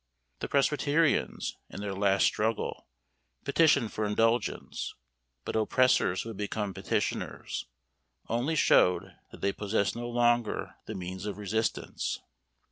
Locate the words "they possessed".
9.41-9.95